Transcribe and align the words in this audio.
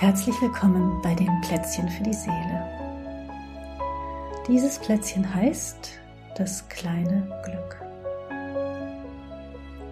Herzlich 0.00 0.40
willkommen 0.40 1.02
bei 1.02 1.14
dem 1.14 1.42
Plätzchen 1.42 1.86
für 1.90 2.02
die 2.02 2.14
Seele. 2.14 2.66
Dieses 4.48 4.78
Plätzchen 4.78 5.34
heißt 5.34 5.90
das 6.36 6.66
kleine 6.70 7.28
Glück. 7.44 7.82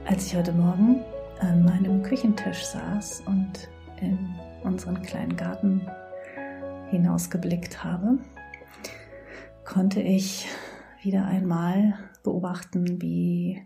Als 0.07 0.25
ich 0.27 0.35
heute 0.35 0.53
Morgen 0.53 1.05
an 1.41 1.63
meinem 1.63 2.03
Küchentisch 2.03 2.65
saß 2.65 3.25
und 3.27 3.69
in 4.01 4.35
unseren 4.63 5.03
kleinen 5.03 5.37
Garten 5.37 5.87
hinausgeblickt 6.89 7.85
habe, 7.85 8.17
konnte 9.67 10.01
ich 10.01 10.49
wieder 11.03 11.27
einmal 11.27 11.99
beobachten, 12.23 13.03
wie 13.03 13.63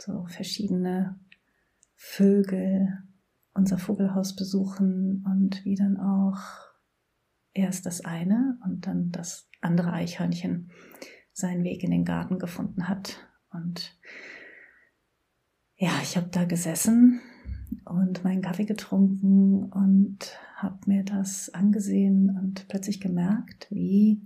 so 0.00 0.24
verschiedene 0.26 1.20
Vögel 1.96 2.96
unser 3.54 3.78
Vogelhaus 3.78 4.34
besuchen 4.34 5.24
und 5.26 5.64
wie 5.64 5.74
dann 5.74 5.98
auch 5.98 6.38
erst 7.52 7.86
das 7.86 8.00
eine 8.02 8.58
und 8.64 8.86
dann 8.86 9.10
das 9.10 9.48
andere 9.60 9.92
Eichhörnchen 9.92 10.70
seinen 11.32 11.64
Weg 11.64 11.82
in 11.82 11.90
den 11.90 12.04
Garten 12.04 12.38
gefunden 12.38 12.88
hat. 12.88 13.18
Und 13.50 13.96
ja, 15.76 15.92
ich 16.02 16.16
habe 16.16 16.28
da 16.30 16.44
gesessen 16.44 17.20
und 17.84 18.24
meinen 18.24 18.42
Kaffee 18.42 18.64
getrunken 18.64 19.64
und 19.64 20.38
habe 20.56 20.78
mir 20.86 21.04
das 21.04 21.50
angesehen 21.50 22.36
und 22.38 22.68
plötzlich 22.68 23.00
gemerkt, 23.00 23.66
wie 23.70 24.20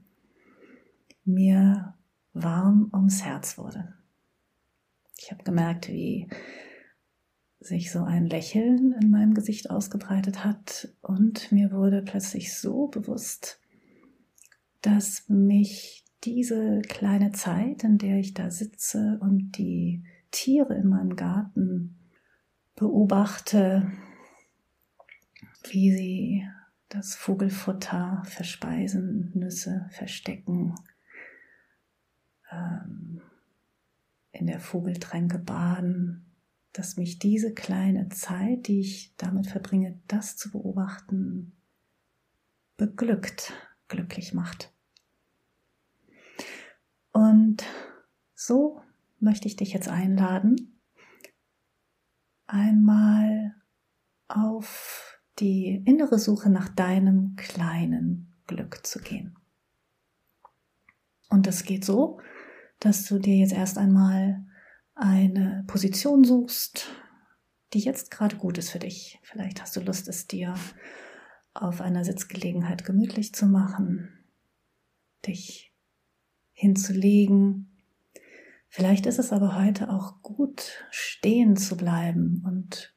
mir 1.25 1.95
warm 2.33 2.91
ums 2.93 3.25
Herz 3.25 3.59
wurde. 3.59 3.95
Ich 5.19 5.33
habe 5.33 5.43
gemerkt, 5.43 5.89
wie 5.89 6.29
sich 7.61 7.91
so 7.91 8.05
ein 8.05 8.27
Lächeln 8.27 8.95
in 9.01 9.11
meinem 9.11 9.35
Gesicht 9.35 9.71
ausgebreitet 9.71 10.45
hat 10.45 10.89
und 11.01 11.51
mir 11.53 11.73
wurde 11.73 12.03
plötzlich 12.03 12.57
so 12.57 12.87
bewusst, 12.89 13.61
dass 14.83 15.29
mich 15.29 16.05
diese 16.25 16.83
kleine 16.83 17.33
Zeit, 17.33 17.85
in 17.85 17.99
der 17.99 18.19
ich 18.19 18.35
da 18.35 18.51
sitze 18.51 19.19
und 19.21 19.53
die 19.53 20.05
Tiere 20.31 20.75
in 20.75 20.89
meinem 20.89 21.17
Garten 21.17 21.97
beobachte, 22.75 23.91
wie 25.71 25.93
sie 25.93 26.49
das 26.89 27.15
Vogelfutter 27.15 28.23
verspeisen, 28.27 29.33
Nüsse 29.35 29.89
verstecken, 29.91 30.75
ähm, 32.51 33.21
in 34.31 34.47
der 34.47 34.61
Vogeltränke 34.61 35.39
baden, 35.39 36.26
dass 36.77 36.99
mich 36.99 37.19
diese 37.19 37.55
kleine 37.55 38.11
Zeit, 38.11 38.67
die 38.69 38.81
ich 38.81 39.15
damit 39.17 39.47
verbringe, 39.47 39.99
das 40.09 40.37
zu 40.37 40.51
beobachten, 40.51 41.53
beglückt, 42.77 43.55
glücklich 43.89 44.35
macht. 44.35 44.75
Und 47.13 47.65
so 48.35 48.83
möchte 49.21 49.49
ich 49.49 49.57
dich 49.57 49.73
jetzt 49.73 49.89
einladen, 49.89 50.79
einmal 52.47 53.55
auf 54.29 55.19
die 55.39 55.83
innere 55.87 56.19
Suche 56.19 56.51
nach 56.51 56.69
deinem 56.69 57.37
kleinen 57.37 58.35
Glück 58.47 58.87
zu 58.87 58.99
gehen. 58.99 59.35
Und 61.31 61.47
das 61.47 61.65
geht 61.65 61.87
so, 61.87 62.21
dass 62.81 63.07
du 63.07 63.19
dir 63.19 63.37
jetzt 63.37 63.55
erst 63.55 63.79
einmal 63.79 64.45
eine 64.97 65.63
Position 65.67 66.25
suchst, 66.25 66.89
die 67.75 67.81
jetzt 67.81 68.11
gerade 68.11 68.37
gut 68.37 68.59
ist 68.59 68.71
für 68.71 68.79
dich. 68.79 69.21
Vielleicht 69.23 69.61
hast 69.61 69.77
du 69.77 69.81
Lust, 69.81 70.09
es 70.09 70.27
dir 70.27 70.55
auf 71.55 71.81
einer 71.81 72.05
Sitzgelegenheit 72.05 72.85
gemütlich 72.85 73.35
zu 73.35 73.47
machen, 73.47 74.25
dich 75.27 75.75
hinzulegen. 76.53 77.71
Vielleicht 78.69 79.07
ist 79.07 79.19
es 79.19 79.33
aber 79.33 79.63
heute 79.63 79.91
auch 79.91 80.23
gut, 80.23 80.87
stehen 80.91 81.57
zu 81.57 81.77
bleiben 81.77 82.43
und 82.47 82.95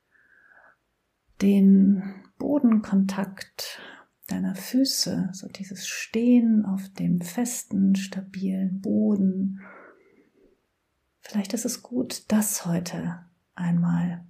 den 1.41 2.23
Bodenkontakt 2.37 3.81
deiner 4.27 4.55
Füße, 4.55 5.29
so 5.33 5.47
dieses 5.47 5.87
Stehen 5.87 6.65
auf 6.65 6.87
dem 6.93 7.21
festen, 7.21 7.95
stabilen 7.95 8.79
Boden 8.81 9.59
Vielleicht 11.29 11.53
ist 11.53 11.65
es 11.65 11.83
gut, 11.83 12.23
das 12.29 12.65
heute 12.65 13.23
einmal 13.53 14.25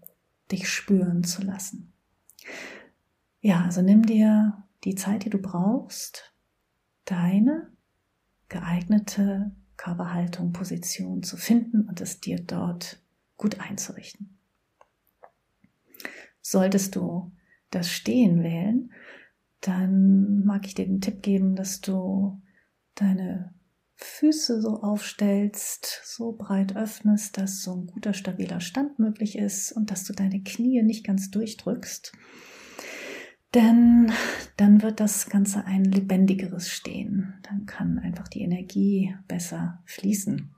dich 0.52 0.68
spüren 0.68 1.24
zu 1.24 1.42
lassen. 1.42 1.94
Ja, 3.40 3.64
also 3.64 3.82
nimm 3.82 4.06
dir 4.06 4.66
die 4.84 4.96
Zeit, 4.96 5.24
die 5.24 5.30
du 5.30 5.38
brauchst, 5.38 6.34
deine 7.06 7.72
geeignete 8.50 9.56
Körperhaltung, 9.78 10.52
Position 10.52 11.24
zu 11.24 11.38
finden 11.38 11.88
und 11.88 12.02
es 12.02 12.20
dir 12.20 12.38
dort 12.38 13.02
gut 13.38 13.62
einzurichten. 13.62 14.38
Solltest 16.42 16.98
du 16.98 17.32
das 17.72 17.90
Stehen 17.90 18.44
wählen, 18.44 18.92
dann 19.62 20.44
mag 20.44 20.68
ich 20.68 20.76
dir 20.76 20.86
den 20.86 21.00
Tipp 21.00 21.24
geben, 21.24 21.56
dass 21.56 21.80
du 21.80 22.42
deine 22.96 23.54
Füße 24.02 24.62
so 24.62 24.82
aufstellst, 24.82 26.02
so 26.06 26.32
breit 26.32 26.76
öffnest, 26.76 27.38
dass 27.38 27.62
so 27.62 27.76
ein 27.76 27.88
guter, 27.88 28.14
stabiler 28.14 28.62
Stand 28.62 28.98
möglich 28.98 29.38
ist 29.38 29.74
und 29.74 29.92
dass 29.92 30.06
du 30.06 30.14
deine 30.14 30.42
Knie 30.42 30.82
nicht 30.84 31.06
ganz 31.06 31.32
durchdrückst. 31.32 32.14
Denn 33.54 34.12
dann 34.58 34.82
wird 34.84 35.00
das 35.00 35.30
Ganze 35.30 35.66
ein 35.66 35.84
lebendigeres 35.84 36.70
Stehen. 36.70 37.34
Dann 37.44 37.66
kann 37.66 38.00
einfach 38.00 38.28
die 38.28 38.42
Energie 38.42 39.16
besser 39.28 39.82
fließen. 39.86 40.56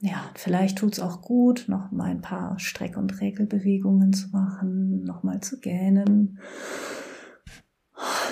Ja, 0.00 0.30
vielleicht 0.34 0.78
tut 0.78 0.92
es 0.92 1.00
auch 1.00 1.22
gut, 1.22 1.64
noch 1.66 1.90
mal 1.90 2.10
ein 2.10 2.20
paar 2.20 2.58
Streck- 2.60 2.98
und 2.98 3.20
Regelbewegungen 3.20 4.12
zu 4.12 4.28
machen, 4.28 5.02
noch 5.02 5.22
mal 5.22 5.40
zu 5.40 5.58
gähnen, 5.58 6.38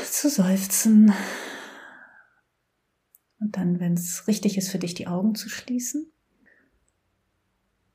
zu 0.04 0.28
seufzen, 0.28 1.12
und 3.42 3.56
dann, 3.56 3.80
wenn 3.80 3.94
es 3.94 4.28
richtig 4.28 4.56
ist 4.56 4.70
für 4.70 4.78
dich, 4.78 4.94
die 4.94 5.08
Augen 5.08 5.34
zu 5.34 5.48
schließen 5.48 6.06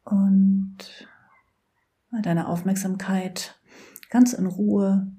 und 0.03 0.77
deine 2.21 2.47
Aufmerksamkeit 2.49 3.57
ganz 4.09 4.33
in 4.33 4.45
Ruhe, 4.45 5.09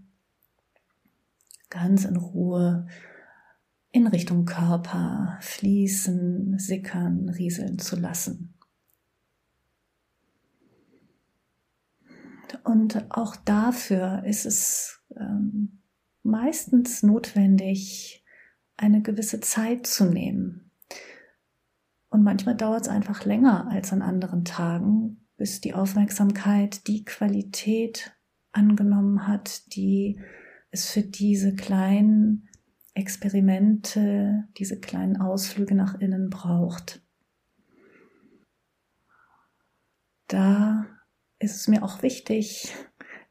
ganz 1.71 2.05
in 2.05 2.16
Ruhe 2.16 2.87
in 3.91 4.06
Richtung 4.06 4.44
Körper 4.44 5.39
fließen, 5.41 6.59
sickern, 6.59 7.31
rieseln 7.31 7.78
zu 7.78 7.97
lassen. 7.97 8.55
Und 12.65 13.10
auch 13.10 13.34
dafür 13.34 14.25
ist 14.27 14.45
es 14.45 15.00
ähm, 15.16 15.81
meistens 16.22 17.03
notwendig, 17.03 18.18
eine 18.78 19.03
gewisse 19.03 19.41
Zeit 19.41 19.87
zu 19.87 20.06
nehmen. 20.06 20.71
Und 22.09 22.22
manchmal 22.22 22.56
dauert 22.56 22.83
es 22.83 22.89
einfach 22.89 23.25
länger 23.25 23.69
als 23.71 23.93
an 23.93 24.00
anderen 24.00 24.44
Tagen, 24.44 25.27
bis 25.37 25.61
die 25.61 25.75
Aufmerksamkeit 25.75 26.87
die 26.87 27.05
Qualität 27.05 28.12
angenommen 28.53 29.27
hat, 29.28 29.75
die 29.75 30.21
es 30.71 30.91
für 30.91 31.03
diese 31.03 31.55
kleinen 31.55 32.49
Experimente, 32.94 34.49
diese 34.56 34.81
kleinen 34.81 35.21
Ausflüge 35.21 35.75
nach 35.75 36.00
innen 36.00 36.31
braucht. 36.31 37.03
Da 40.27 40.86
ist 41.39 41.57
es 41.57 41.69
mir 41.69 41.83
auch 41.83 42.03
wichtig, 42.03 42.75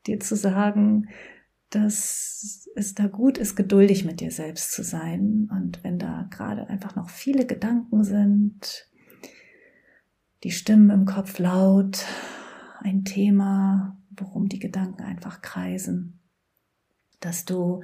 dir 0.05 0.19
zu 0.19 0.35
sagen, 0.35 1.09
dass 1.69 2.69
es 2.75 2.93
da 2.93 3.07
gut 3.07 3.37
ist, 3.37 3.55
geduldig 3.55 4.05
mit 4.05 4.21
dir 4.21 4.31
selbst 4.31 4.71
zu 4.71 4.83
sein. 4.83 5.49
Und 5.51 5.83
wenn 5.83 5.99
da 5.99 6.27
gerade 6.29 6.67
einfach 6.67 6.95
noch 6.95 7.09
viele 7.09 7.45
Gedanken 7.45 8.03
sind, 8.03 8.89
die 10.43 10.51
Stimmen 10.51 10.89
im 10.89 11.05
Kopf 11.05 11.39
laut, 11.39 12.05
ein 12.79 13.03
Thema, 13.03 13.97
worum 14.11 14.47
die 14.47 14.59
Gedanken 14.59 15.03
einfach 15.03 15.41
kreisen, 15.41 16.19
dass 17.19 17.45
du 17.45 17.81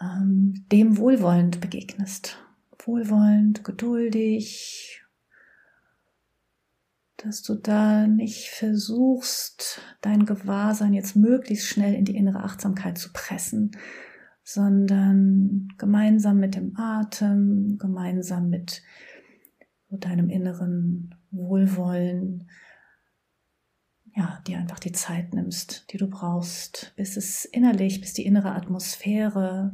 ähm, 0.00 0.66
dem 0.70 0.98
wohlwollend 0.98 1.60
begegnest. 1.60 2.38
Wohlwollend, 2.84 3.64
geduldig, 3.64 4.81
dass 7.22 7.42
du 7.42 7.54
da 7.54 8.06
nicht 8.06 8.48
versuchst, 8.48 9.80
dein 10.00 10.26
Gewahrsein 10.26 10.92
jetzt 10.92 11.14
möglichst 11.14 11.66
schnell 11.66 11.94
in 11.94 12.04
die 12.04 12.16
innere 12.16 12.42
Achtsamkeit 12.42 12.98
zu 12.98 13.12
pressen, 13.12 13.72
sondern 14.42 15.68
gemeinsam 15.78 16.38
mit 16.38 16.56
dem 16.56 16.76
Atem, 16.76 17.78
gemeinsam 17.78 18.48
mit 18.48 18.82
deinem 19.90 20.30
inneren 20.30 21.14
Wohlwollen 21.30 22.48
ja, 24.14 24.42
dir 24.46 24.58
einfach 24.58 24.78
die 24.78 24.92
Zeit 24.92 25.32
nimmst, 25.32 25.90
die 25.92 25.96
du 25.96 26.06
brauchst, 26.06 26.92
bis 26.96 27.16
es 27.16 27.46
innerlich, 27.46 28.00
bis 28.00 28.12
die 28.12 28.26
innere 28.26 28.52
Atmosphäre 28.52 29.72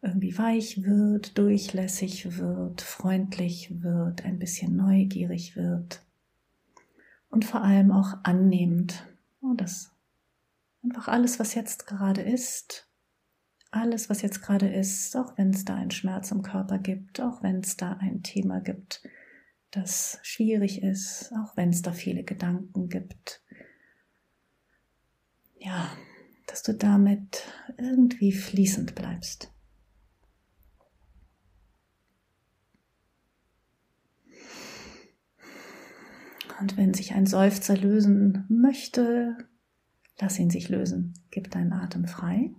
irgendwie 0.00 0.36
weich 0.38 0.84
wird, 0.84 1.36
durchlässig 1.36 2.38
wird, 2.38 2.80
freundlich 2.80 3.82
wird, 3.82 4.24
ein 4.24 4.38
bisschen 4.38 4.74
neugierig 4.74 5.54
wird 5.54 6.02
und 7.32 7.44
vor 7.44 7.62
allem 7.62 7.90
auch 7.90 8.18
annehmend. 8.22 9.08
Oh, 9.40 9.54
das 9.56 9.90
einfach 10.84 11.08
alles, 11.08 11.40
was 11.40 11.54
jetzt 11.54 11.86
gerade 11.86 12.20
ist, 12.20 12.88
alles, 13.72 14.10
was 14.10 14.22
jetzt 14.22 14.42
gerade 14.42 14.68
ist, 14.68 15.16
auch 15.16 15.36
wenn 15.38 15.50
es 15.50 15.64
da 15.64 15.74
einen 15.74 15.90
Schmerz 15.90 16.30
im 16.30 16.42
Körper 16.42 16.78
gibt, 16.78 17.20
auch 17.20 17.42
wenn 17.42 17.60
es 17.60 17.76
da 17.76 17.94
ein 17.94 18.22
Thema 18.22 18.60
gibt, 18.60 19.02
das 19.70 20.20
schwierig 20.22 20.82
ist, 20.82 21.32
auch 21.42 21.56
wenn 21.56 21.70
es 21.70 21.82
da 21.82 21.92
viele 21.92 22.22
Gedanken 22.22 22.88
gibt. 22.88 23.42
Ja, 25.58 25.90
dass 26.46 26.62
du 26.62 26.74
damit 26.74 27.44
irgendwie 27.78 28.32
fließend 28.32 28.94
bleibst. 28.94 29.51
Und 36.62 36.76
wenn 36.76 36.94
sich 36.94 37.12
ein 37.12 37.26
Seufzer 37.26 37.76
lösen 37.76 38.44
möchte, 38.48 39.36
lass 40.20 40.38
ihn 40.38 40.48
sich 40.48 40.68
lösen. 40.68 41.12
Gib 41.32 41.50
deinen 41.50 41.72
Atem 41.72 42.06
frei. 42.06 42.54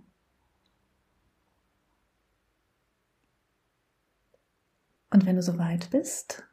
Und 5.08 5.24
wenn 5.24 5.36
du 5.36 5.42
soweit 5.42 5.88
bist, 5.90 6.44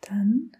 dann 0.00 0.52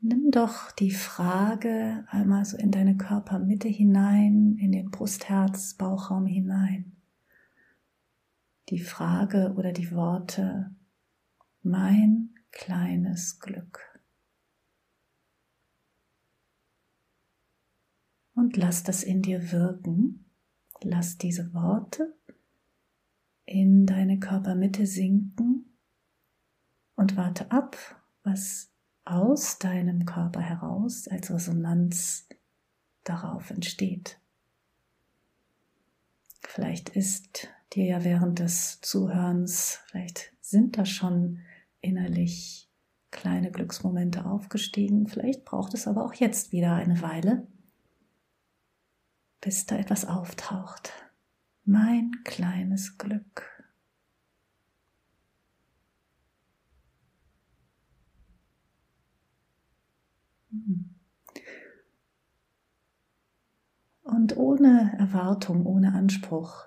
nimm 0.00 0.30
doch 0.30 0.72
die 0.72 0.92
Frage 0.92 2.06
einmal 2.08 2.46
so 2.46 2.56
in 2.56 2.70
deine 2.70 2.96
Körpermitte 2.96 3.68
hinein, 3.68 4.56
in 4.58 4.72
den 4.72 4.90
Brustherz, 4.90 5.74
Bauchraum 5.74 6.24
hinein. 6.24 6.96
Die 8.70 8.80
Frage 8.80 9.52
oder 9.54 9.72
die 9.72 9.92
Worte, 9.92 10.74
mein 11.62 12.30
kleines 12.52 13.38
Glück. 13.38 13.87
Und 18.38 18.56
lass 18.56 18.84
das 18.84 19.02
in 19.02 19.20
dir 19.20 19.50
wirken. 19.50 20.24
Lass 20.80 21.18
diese 21.18 21.52
Worte 21.54 22.14
in 23.46 23.84
deine 23.84 24.20
Körpermitte 24.20 24.86
sinken 24.86 25.76
und 26.94 27.16
warte 27.16 27.50
ab, 27.50 27.76
was 28.22 28.70
aus 29.04 29.58
deinem 29.58 30.04
Körper 30.04 30.40
heraus 30.40 31.08
als 31.08 31.32
Resonanz 31.32 32.28
darauf 33.02 33.50
entsteht. 33.50 34.20
Vielleicht 36.46 36.90
ist 36.90 37.48
dir 37.72 37.86
ja 37.86 38.04
während 38.04 38.38
des 38.38 38.80
Zuhörens, 38.82 39.80
vielleicht 39.86 40.32
sind 40.40 40.78
da 40.78 40.84
schon 40.84 41.40
innerlich 41.80 42.70
kleine 43.10 43.50
Glücksmomente 43.50 44.26
aufgestiegen, 44.26 45.08
vielleicht 45.08 45.44
braucht 45.44 45.74
es 45.74 45.88
aber 45.88 46.04
auch 46.04 46.14
jetzt 46.14 46.52
wieder 46.52 46.74
eine 46.74 47.02
Weile, 47.02 47.48
bis 49.40 49.66
da 49.66 49.76
etwas 49.76 50.04
auftaucht. 50.04 50.92
Mein 51.64 52.12
kleines 52.24 52.98
Glück. 52.98 53.44
Und 64.02 64.36
ohne 64.36 64.96
Erwartung, 64.98 65.66
ohne 65.66 65.92
Anspruch. 65.92 66.66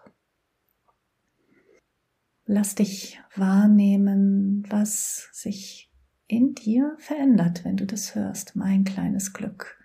Lass 2.46 2.76
dich 2.76 3.20
wahrnehmen, 3.36 4.64
was 4.70 5.30
sich 5.32 5.92
in 6.28 6.54
dir 6.54 6.96
verändert, 7.00 7.66
wenn 7.66 7.78
du 7.78 7.86
das 7.86 8.16
hörst, 8.16 8.56
mein 8.56 8.84
kleines 8.84 9.34
Glück. 9.34 9.81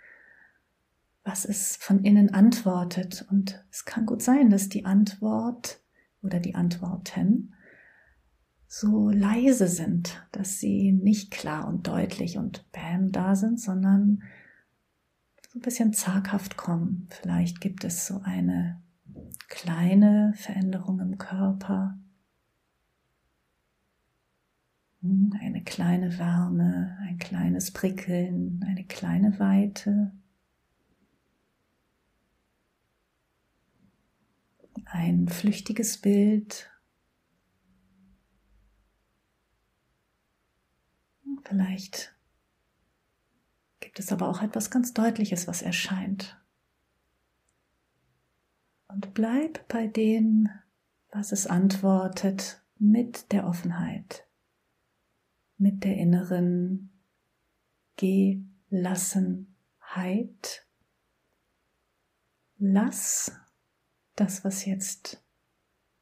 Was 1.26 1.44
es 1.44 1.76
von 1.76 2.04
innen 2.04 2.32
antwortet. 2.32 3.26
Und 3.30 3.64
es 3.70 3.84
kann 3.84 4.06
gut 4.06 4.22
sein, 4.22 4.48
dass 4.48 4.68
die 4.68 4.84
Antwort 4.84 5.80
oder 6.22 6.38
die 6.38 6.54
Antworten 6.54 7.52
so 8.68 9.10
leise 9.10 9.68
sind, 9.68 10.24
dass 10.32 10.58
sie 10.58 10.92
nicht 10.92 11.30
klar 11.30 11.66
und 11.66 11.86
deutlich 11.86 12.36
und 12.36 12.70
bam 12.72 13.10
da 13.10 13.34
sind, 13.34 13.60
sondern 13.60 14.22
so 15.50 15.58
ein 15.58 15.62
bisschen 15.62 15.92
zaghaft 15.92 16.56
kommen. 16.56 17.08
Vielleicht 17.10 17.60
gibt 17.60 17.84
es 17.84 18.06
so 18.06 18.20
eine 18.22 18.82
kleine 19.48 20.32
Veränderung 20.36 21.00
im 21.00 21.18
Körper, 21.18 21.98
hm, 25.00 25.32
eine 25.40 25.62
kleine 25.62 26.18
Wärme, 26.18 26.98
ein 27.02 27.18
kleines 27.18 27.72
Prickeln, 27.72 28.64
eine 28.66 28.84
kleine 28.84 29.38
Weite. 29.38 30.12
Ein 34.86 35.28
flüchtiges 35.28 35.98
Bild 35.98 36.70
Vielleicht 41.48 42.14
gibt 43.78 44.00
es 44.00 44.10
aber 44.10 44.28
auch 44.28 44.42
etwas 44.42 44.70
ganz 44.70 44.92
Deutliches, 44.92 45.46
was 45.46 45.62
erscheint. 45.62 46.36
Und 48.88 49.14
bleib 49.14 49.68
bei 49.68 49.86
dem, 49.86 50.48
was 51.12 51.30
es 51.30 51.46
antwortet, 51.46 52.62
mit 52.78 53.30
der 53.32 53.46
Offenheit, 53.46 54.26
mit 55.56 55.84
der 55.84 55.96
inneren 55.96 56.90
Gelassenheit. 57.96 59.46
Lass 62.58 63.30
das, 64.16 64.44
was 64.44 64.64
jetzt 64.64 65.22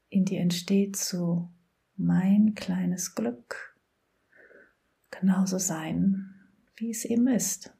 in 0.08 0.25
dir 0.25 0.40
entsteht, 0.40 0.96
zu 0.96 1.50
mein 1.96 2.55
kleines 2.55 3.14
Glück 3.14 3.76
genauso 5.11 5.59
sein, 5.59 6.35
wie 6.76 6.90
es 6.90 7.04
eben 7.04 7.28
ist. 7.28 7.73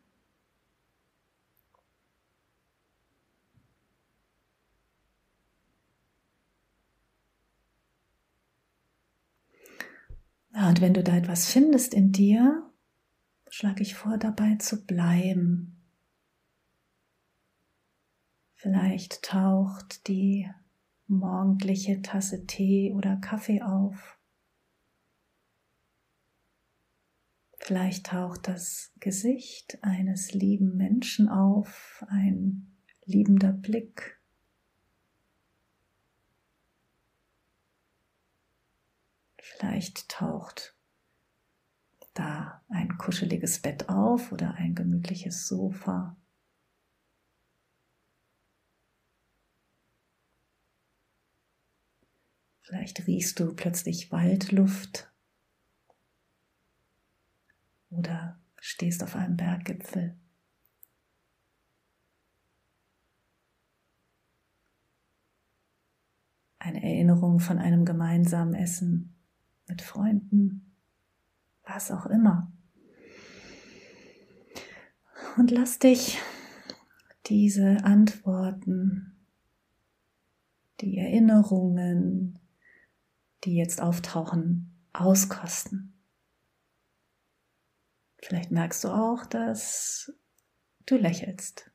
Ja, 10.55 10.69
und 10.69 10.81
wenn 10.81 10.95
du 10.95 11.03
da 11.03 11.17
etwas 11.17 11.51
findest 11.51 11.95
in 11.95 12.13
dir, 12.13 12.71
schlage 13.49 13.83
ich 13.83 13.95
vor, 13.95 14.19
dabei 14.19 14.55
zu 14.57 14.87
bleiben. 14.87 15.84
Vielleicht 18.65 19.23
taucht 19.23 20.09
die 20.09 20.51
morgendliche 21.07 22.01
Tasse 22.01 22.47
Tee 22.47 22.95
oder 22.95 23.17
Kaffee 23.17 23.61
auf. 23.61 24.19
Vielleicht 27.59 28.07
taucht 28.07 28.49
das 28.49 28.91
Gesicht 29.01 29.77
eines 29.83 30.33
lieben 30.33 30.79
Menschen 30.79 31.29
auf, 31.29 32.07
ein 32.09 32.75
liebender 33.05 33.53
Blick. 33.53 34.19
Vielleicht 39.37 40.09
taucht 40.09 40.75
da 42.15 42.63
ein 42.71 42.97
kuscheliges 42.97 43.61
Bett 43.61 43.91
auf 43.91 44.33
oder 44.33 44.55
ein 44.55 44.75
gemütliches 44.75 45.49
Sofa. 45.49 46.17
Vielleicht 52.65 53.07
riechst 53.07 53.39
du 53.39 53.55
plötzlich 53.55 54.11
Waldluft 54.11 55.13
oder 57.91 58.41
stehst 58.59 59.03
auf 59.05 59.15
einem 59.17 59.37
Berggipfel. 59.37 60.17
Eine 66.59 66.83
Erinnerung 66.83 67.39
von 67.39 67.59
einem 67.59 67.85
gemeinsamen 67.85 68.55
Essen 68.55 69.15
mit 69.69 69.83
Freunden, 69.83 70.75
was 71.65 71.91
auch 71.91 72.07
immer. 72.07 72.51
Und 75.37 75.51
lass 75.51 75.79
dich 75.79 76.19
diese 77.27 77.85
Antworten, 77.85 79.27
die 80.81 80.97
Erinnerungen, 80.97 82.39
die 83.45 83.57
jetzt 83.57 83.81
auftauchen, 83.81 84.75
auskosten. 84.93 85.93
Vielleicht 88.19 88.51
merkst 88.51 88.85
du 88.85 88.89
auch, 88.89 89.27
dass 89.27 90.13
du 90.87 90.97
lächelst. 90.97 91.71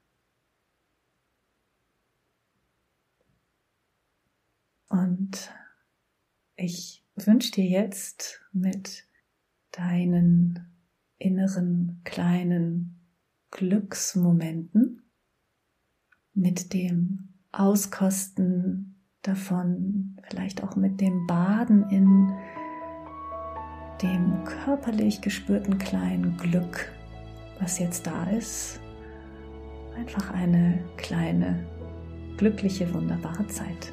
Und 4.87 5.53
ich 6.55 7.05
wünsche 7.15 7.51
dir 7.51 7.65
jetzt 7.65 8.41
mit 8.51 9.05
deinen 9.71 10.73
inneren 11.19 12.01
kleinen 12.03 12.99
Glücksmomenten, 13.51 15.03
mit 16.33 16.73
dem 16.73 17.33
Auskosten 17.51 18.98
davon, 19.21 20.17
vielleicht 20.29 20.63
auch 20.63 20.75
mit 20.75 21.01
dem 21.01 21.27
Baden 21.27 21.89
in 21.89 22.31
dem 24.01 24.43
körperlich 24.45 25.21
gespürten 25.21 25.77
kleinen 25.77 26.37
Glück, 26.37 26.91
was 27.59 27.79
jetzt 27.79 28.07
da 28.07 28.29
ist. 28.29 28.79
Einfach 29.97 30.31
eine 30.31 30.79
kleine, 30.97 31.65
glückliche, 32.37 32.93
wunderbare 32.93 33.45
Zeit. 33.47 33.91